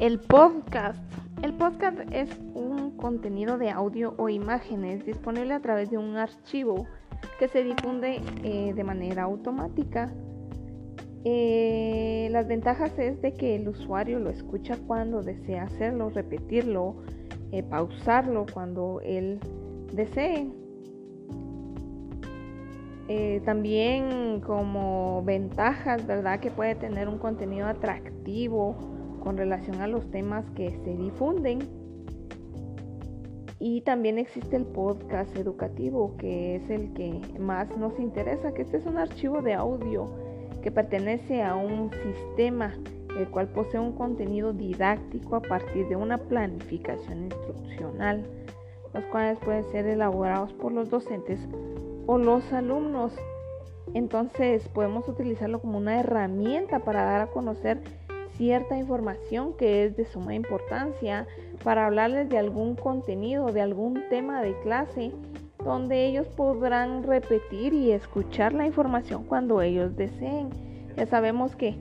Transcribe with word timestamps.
El 0.00 0.20
podcast. 0.20 1.02
El 1.42 1.54
podcast 1.54 1.98
es 2.12 2.30
un 2.54 2.96
contenido 2.96 3.58
de 3.58 3.70
audio 3.70 4.14
o 4.16 4.28
imágenes 4.28 5.04
disponible 5.04 5.54
a 5.54 5.60
través 5.60 5.90
de 5.90 5.98
un 5.98 6.16
archivo 6.16 6.86
que 7.40 7.48
se 7.48 7.64
difunde 7.64 8.20
eh, 8.44 8.74
de 8.74 8.84
manera 8.84 9.24
automática. 9.24 10.12
Eh, 11.24 12.28
las 12.30 12.46
ventajas 12.46 12.96
es 12.96 13.20
de 13.22 13.34
que 13.34 13.56
el 13.56 13.68
usuario 13.68 14.20
lo 14.20 14.30
escucha 14.30 14.76
cuando 14.86 15.20
desea 15.20 15.64
hacerlo, 15.64 16.10
repetirlo, 16.10 17.02
eh, 17.50 17.64
pausarlo 17.64 18.46
cuando 18.52 19.00
él 19.02 19.40
desee. 19.92 20.48
también 23.44 24.42
como 24.42 25.22
ventajas, 25.24 26.06
¿verdad? 26.06 26.38
Que 26.38 26.50
puede 26.50 26.74
tener 26.74 27.08
un 27.08 27.18
contenido 27.18 27.66
atractivo 27.66 28.97
con 29.20 29.36
relación 29.36 29.80
a 29.80 29.86
los 29.86 30.10
temas 30.10 30.44
que 30.54 30.70
se 30.84 30.96
difunden. 30.96 31.60
Y 33.60 33.80
también 33.80 34.18
existe 34.18 34.56
el 34.56 34.64
podcast 34.64 35.36
educativo, 35.36 36.16
que 36.16 36.56
es 36.56 36.70
el 36.70 36.92
que 36.92 37.20
más 37.40 37.76
nos 37.76 37.98
interesa, 37.98 38.52
que 38.52 38.62
este 38.62 38.76
es 38.76 38.86
un 38.86 38.98
archivo 38.98 39.42
de 39.42 39.54
audio 39.54 40.08
que 40.62 40.70
pertenece 40.70 41.42
a 41.42 41.56
un 41.56 41.90
sistema 41.90 42.74
el 43.18 43.28
cual 43.28 43.48
posee 43.48 43.80
un 43.80 43.92
contenido 43.92 44.52
didáctico 44.52 45.36
a 45.36 45.42
partir 45.42 45.88
de 45.88 45.96
una 45.96 46.18
planificación 46.18 47.24
instruccional, 47.24 48.24
los 48.94 49.04
cuales 49.06 49.38
pueden 49.40 49.64
ser 49.72 49.86
elaborados 49.86 50.52
por 50.52 50.72
los 50.72 50.88
docentes 50.88 51.40
o 52.06 52.18
los 52.18 52.52
alumnos. 52.52 53.12
Entonces 53.94 54.68
podemos 54.68 55.08
utilizarlo 55.08 55.60
como 55.60 55.78
una 55.78 55.98
herramienta 55.98 56.80
para 56.80 57.04
dar 57.04 57.22
a 57.22 57.26
conocer 57.28 57.80
cierta 58.38 58.78
información 58.78 59.52
que 59.58 59.84
es 59.84 59.96
de 59.96 60.06
suma 60.06 60.34
importancia 60.34 61.26
para 61.62 61.86
hablarles 61.86 62.30
de 62.30 62.38
algún 62.38 62.76
contenido, 62.76 63.52
de 63.52 63.60
algún 63.60 64.00
tema 64.08 64.40
de 64.40 64.58
clase, 64.62 65.12
donde 65.62 66.06
ellos 66.06 66.28
podrán 66.28 67.02
repetir 67.02 67.74
y 67.74 67.90
escuchar 67.90 68.54
la 68.54 68.64
información 68.64 69.24
cuando 69.24 69.60
ellos 69.60 69.96
deseen. 69.96 70.50
Ya 70.96 71.06
sabemos 71.06 71.56
que, 71.56 71.74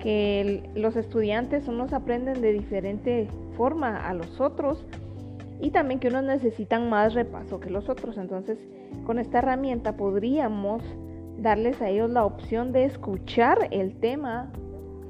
que 0.00 0.68
los 0.74 0.96
estudiantes 0.96 1.68
unos 1.68 1.92
aprenden 1.92 2.40
de 2.40 2.54
diferente 2.54 3.28
forma 3.56 4.08
a 4.08 4.14
los 4.14 4.40
otros 4.40 4.84
y 5.60 5.70
también 5.70 6.00
que 6.00 6.08
unos 6.08 6.24
necesitan 6.24 6.88
más 6.88 7.12
repaso 7.12 7.60
que 7.60 7.68
los 7.68 7.90
otros. 7.90 8.16
Entonces, 8.16 8.58
con 9.04 9.18
esta 9.18 9.38
herramienta 9.38 9.98
podríamos 9.98 10.82
darles 11.38 11.80
a 11.82 11.90
ellos 11.90 12.10
la 12.10 12.24
opción 12.24 12.72
de 12.72 12.84
escuchar 12.84 13.68
el 13.70 13.94
tema 13.96 14.50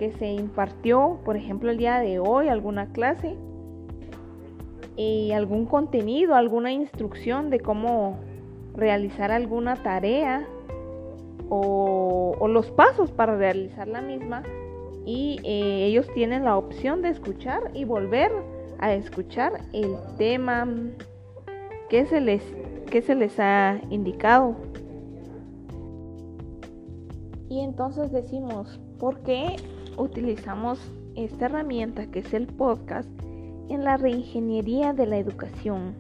que 0.00 0.12
se 0.12 0.32
impartió, 0.32 1.18
por 1.26 1.36
ejemplo, 1.36 1.70
el 1.70 1.76
día 1.76 1.98
de 1.98 2.18
hoy, 2.18 2.48
alguna 2.48 2.90
clase 2.90 3.36
y 4.96 5.32
algún 5.32 5.66
contenido, 5.66 6.36
alguna 6.36 6.72
instrucción 6.72 7.50
de 7.50 7.60
cómo 7.60 8.18
realizar 8.74 9.30
alguna 9.30 9.76
tarea 9.76 10.48
o, 11.50 12.48
los 12.48 12.70
pasos 12.70 13.12
para 13.12 13.36
realizar 13.36 13.88
la 13.88 14.00
misma 14.00 14.42
y 15.04 15.38
eh, 15.44 15.84
ellos 15.84 16.08
tienen 16.14 16.46
la 16.46 16.56
opción 16.56 17.02
de 17.02 17.10
escuchar 17.10 17.70
y 17.74 17.84
volver 17.84 18.32
a 18.78 18.94
escuchar 18.94 19.60
el 19.74 19.96
tema 20.16 20.66
que 21.90 22.06
se 22.06 22.22
les, 22.22 22.42
que 22.90 23.02
se 23.02 23.14
les 23.14 23.38
ha 23.38 23.78
indicado. 23.90 24.56
Y 27.50 27.60
entonces 27.60 28.10
decimos, 28.10 28.80
¿por 28.98 29.20
qué 29.20 29.56
utilizamos 30.00 30.80
esta 31.14 31.46
herramienta 31.46 32.06
que 32.06 32.20
es 32.20 32.32
el 32.34 32.46
podcast 32.46 33.08
en 33.68 33.84
la 33.84 33.97
reingeniería 33.97 34.92
de 34.92 35.06
la 35.06 35.19
educación, 35.19 35.97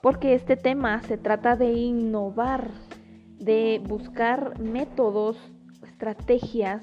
porque 0.00 0.34
este 0.34 0.56
tema 0.56 1.02
se 1.02 1.18
trata 1.18 1.56
de 1.56 1.72
innovar, 1.72 2.70
de 3.38 3.82
buscar 3.86 4.60
métodos, 4.60 5.36
estrategias, 5.82 6.82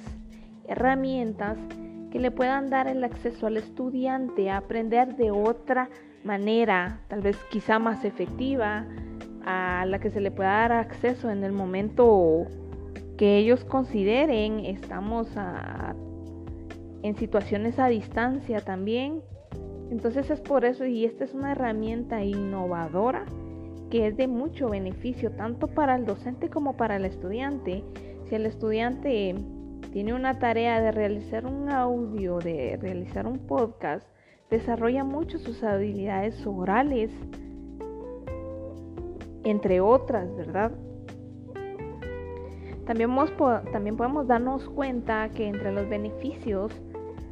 herramientas 0.67 1.57
que 2.11 2.19
le 2.19 2.31
puedan 2.31 2.69
dar 2.69 2.87
el 2.87 3.03
acceso 3.03 3.47
al 3.47 3.57
estudiante 3.57 4.49
a 4.49 4.57
aprender 4.57 5.15
de 5.15 5.31
otra 5.31 5.89
manera, 6.23 7.01
tal 7.07 7.21
vez 7.21 7.37
quizá 7.49 7.79
más 7.79 8.05
efectiva, 8.05 8.85
a 9.45 9.85
la 9.87 9.99
que 9.99 10.09
se 10.09 10.21
le 10.21 10.31
pueda 10.31 10.51
dar 10.51 10.71
acceso 10.73 11.29
en 11.29 11.43
el 11.43 11.51
momento 11.51 12.45
que 13.17 13.37
ellos 13.37 13.63
consideren 13.65 14.59
estamos 14.59 15.27
a 15.35 15.95
en 17.03 17.15
situaciones 17.15 17.77
a 17.77 17.87
distancia 17.87 18.61
también. 18.61 19.21
Entonces 19.91 20.31
es 20.31 20.41
por 20.41 20.65
eso 20.65 20.85
y 20.85 21.05
esta 21.05 21.25
es 21.25 21.33
una 21.35 21.51
herramienta 21.51 22.23
innovadora 22.23 23.25
que 23.91 24.07
es 24.07 24.17
de 24.17 24.27
mucho 24.27 24.69
beneficio 24.69 25.29
tanto 25.33 25.67
para 25.67 25.95
el 25.95 26.05
docente 26.05 26.49
como 26.49 26.75
para 26.75 26.95
el 26.95 27.05
estudiante. 27.05 27.83
Si 28.27 28.33
el 28.33 28.47
estudiante 28.47 29.35
tiene 29.91 30.15
una 30.15 30.39
tarea 30.39 30.81
de 30.81 30.91
realizar 30.91 31.45
un 31.45 31.69
audio, 31.69 32.39
de 32.39 32.79
realizar 32.81 33.27
un 33.27 33.37
podcast, 33.37 34.07
desarrolla 34.49 35.03
mucho 35.03 35.37
sus 35.37 35.63
habilidades 35.63 36.43
orales, 36.47 37.11
entre 39.43 39.79
otras, 39.79 40.35
¿verdad? 40.35 40.71
También, 42.85 43.15
podemos 43.95 44.27
darnos 44.27 44.67
cuenta 44.69 45.29
que 45.29 45.47
entre 45.47 45.71
los 45.71 45.87
beneficios 45.87 46.71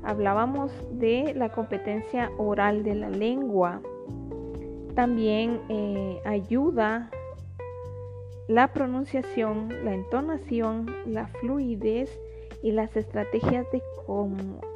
hablábamos 0.04 0.72
de 0.92 1.34
la 1.36 1.50
competencia 1.50 2.32
oral 2.38 2.84
de 2.84 2.96
la 2.96 3.10
lengua. 3.10 3.82
También 4.96 5.62
eh, 5.70 6.22
ayuda 6.26 7.10
la 8.48 8.74
pronunciación, 8.74 9.70
la 9.86 9.94
entonación, 9.94 10.88
la 11.06 11.28
fluidez 11.28 12.20
y 12.62 12.72
las 12.72 12.96
estrategias 12.98 13.66
de 13.72 13.82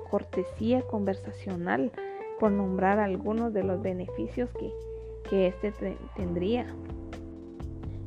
cortesía 0.09 0.81
conversacional, 0.83 1.91
por 2.39 2.51
nombrar 2.51 2.99
algunos 2.99 3.53
de 3.53 3.63
los 3.63 3.81
beneficios 3.81 4.49
que, 4.51 4.71
que 5.29 5.47
este 5.47 5.97
tendría. 6.15 6.67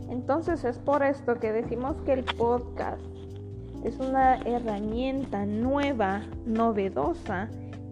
Entonces 0.08 0.64
es 0.64 0.78
por 0.78 1.02
esto 1.02 1.38
que 1.38 1.52
decimos 1.52 1.96
que 2.02 2.14
el 2.14 2.24
podcast 2.24 3.02
es 3.84 3.98
una 3.98 4.36
herramienta 4.42 5.46
nueva, 5.46 6.22
novedosa 6.46 7.48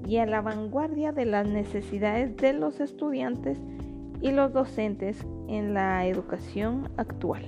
y 0.06 0.18
a 0.18 0.26
la 0.26 0.40
vanguardia 0.40 1.12
de 1.12 1.26
las 1.26 1.48
necesidades 1.48 2.36
de 2.36 2.52
los 2.52 2.80
estudiantes 2.80 3.58
y 4.20 4.30
los 4.30 4.52
docentes 4.52 5.26
en 5.48 5.74
la 5.74 6.06
educación 6.06 6.88
actual. 6.96 7.44